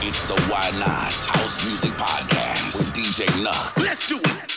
It's 0.00 0.24
the 0.24 0.34
Why 0.42 0.70
Not 0.78 1.12
House 1.36 1.66
Music 1.66 1.92
Podcast 1.92 2.76
with 2.78 2.92
DJ 2.94 3.26
Nuck. 3.42 3.76
Let's 3.82 4.06
do 4.06 4.18
it. 4.22 4.47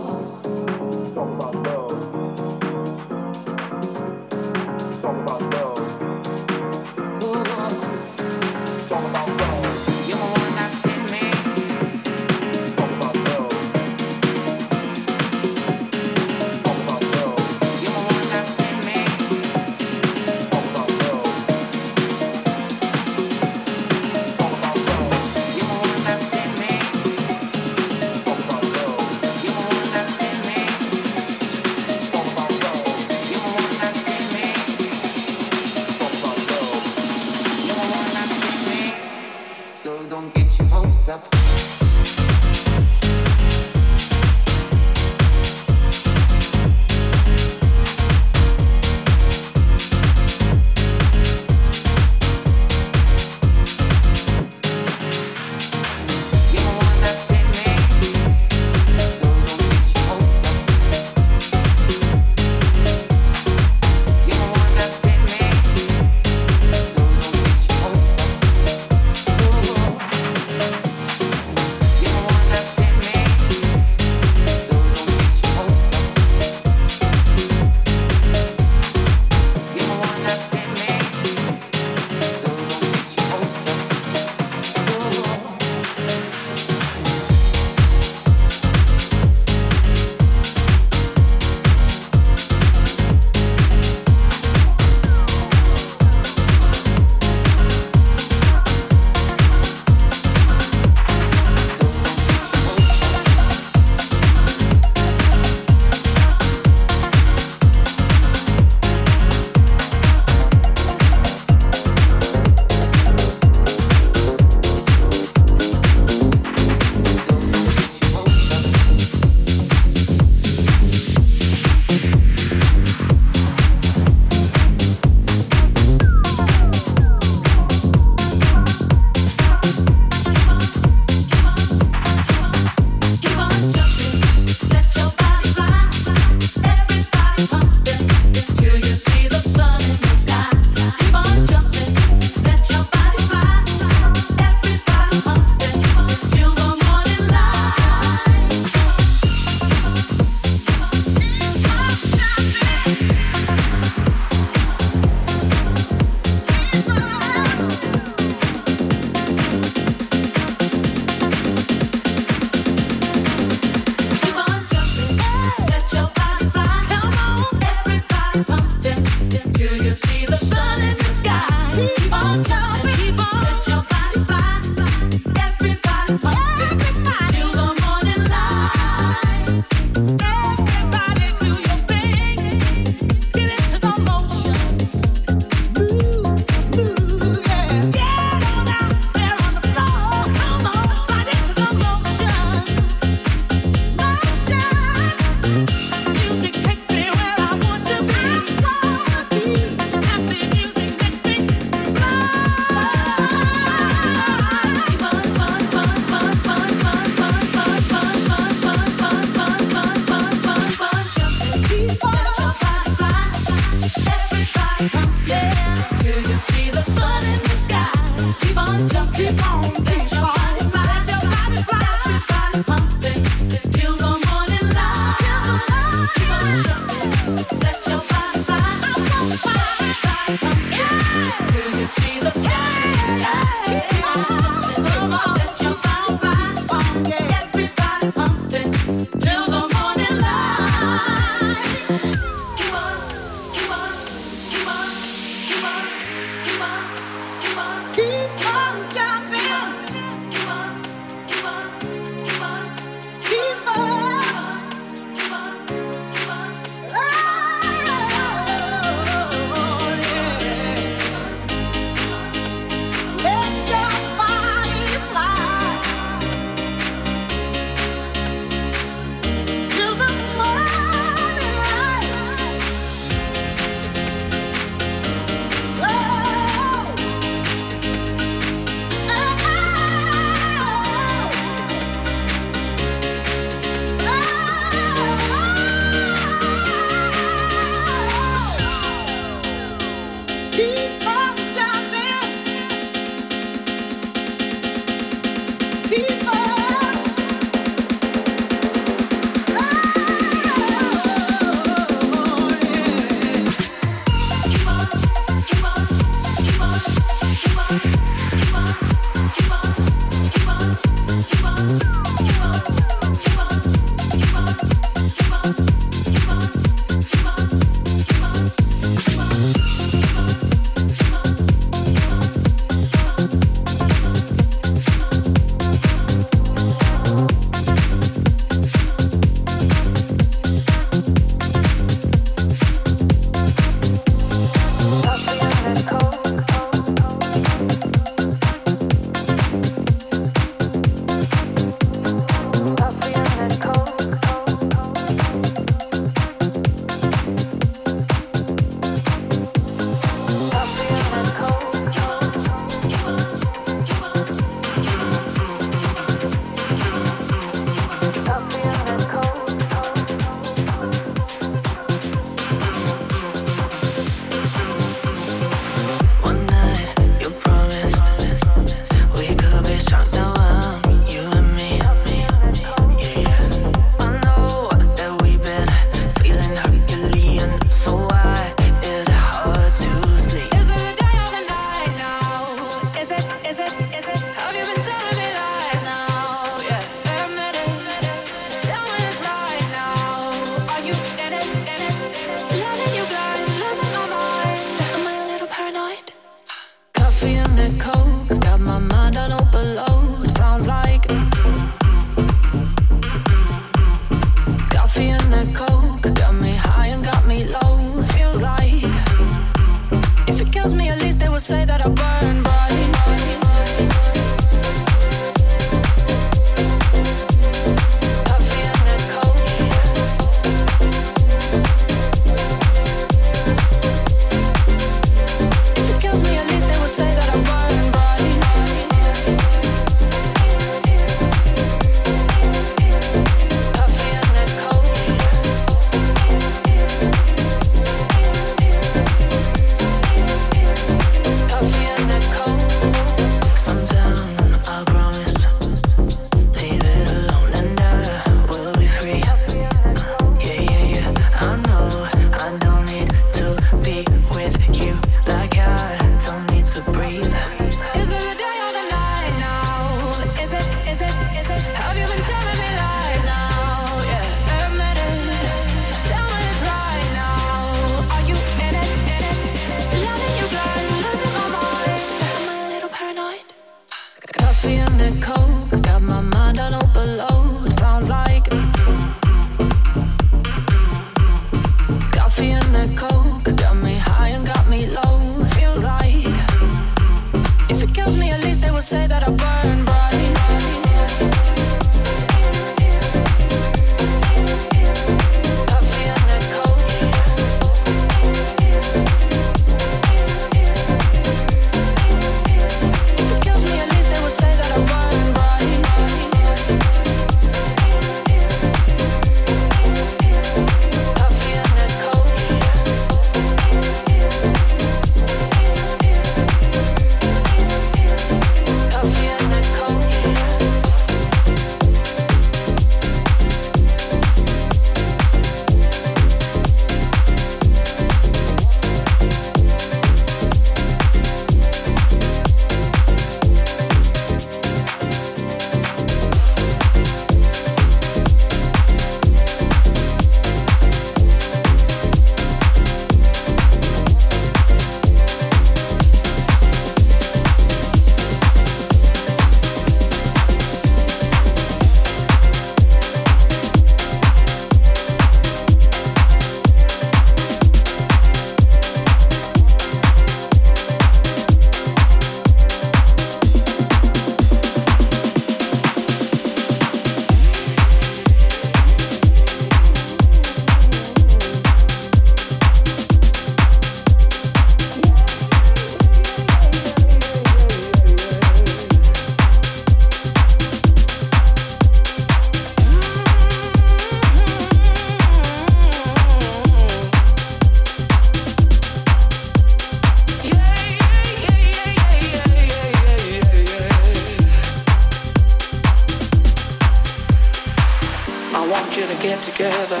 Together. 599.44 600.00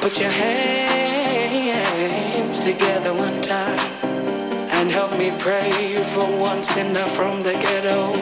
Put 0.00 0.20
your 0.20 0.30
hands 0.30 1.78
together 2.58 3.14
one 3.14 3.40
time 3.40 3.78
and 4.70 4.90
help 4.90 5.16
me 5.16 5.30
pray 5.38 6.02
for 6.12 6.26
one 6.26 6.64
sinner 6.64 7.06
from 7.10 7.42
the 7.42 7.52
ghetto. 7.52 8.12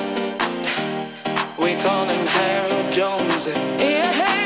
We 1.59 1.77
call 1.83 2.07
him 2.07 2.27
Harold 2.27 2.93
Jones. 2.93 3.47
Yeah, 3.47 4.38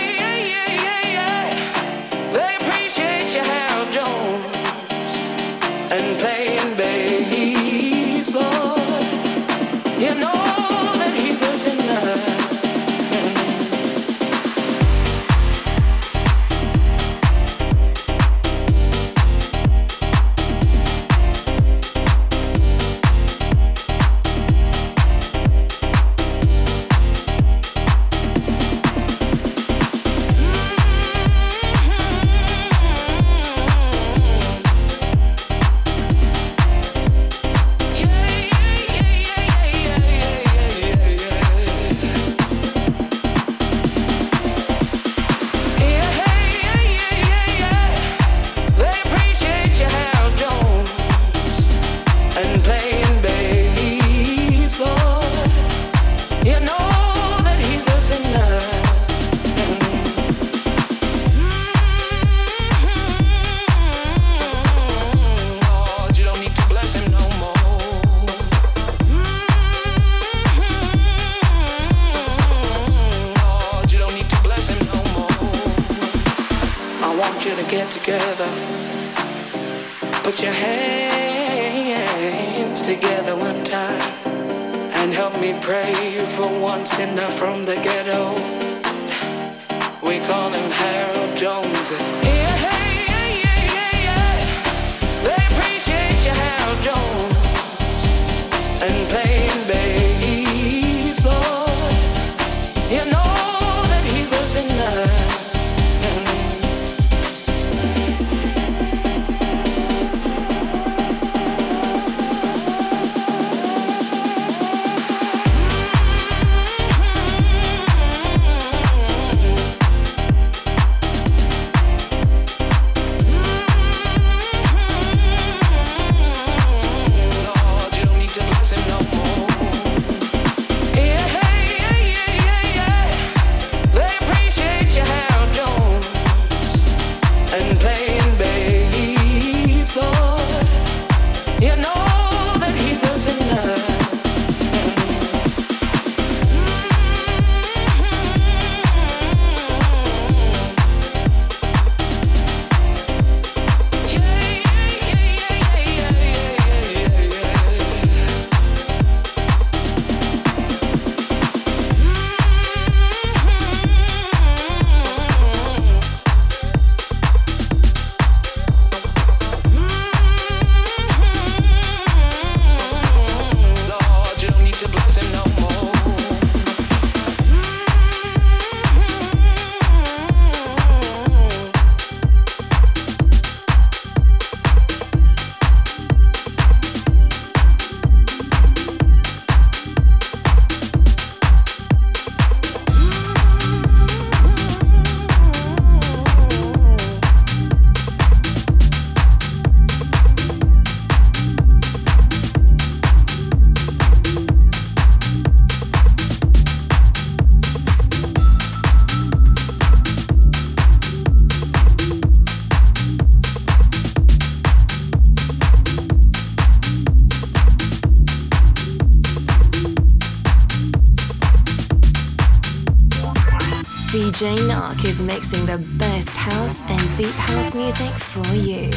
Jane 224.42 224.66
Nark 224.66 225.04
is 225.04 225.22
mixing 225.22 225.66
the 225.66 225.78
best 225.78 226.36
house 226.36 226.82
and 226.88 227.16
deep 227.16 227.30
house 227.30 227.76
music 227.76 228.10
for 228.10 228.52
you. 228.56 228.90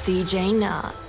DJ 0.06 0.54
Nark. 0.54 1.05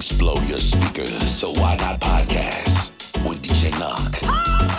explode 0.00 0.42
your 0.48 0.56
speakers. 0.56 1.30
So 1.30 1.50
why 1.60 1.76
not 1.76 2.00
podcast 2.00 2.90
with 3.28 3.42
DJ 3.42 3.78
Knock? 3.78 4.69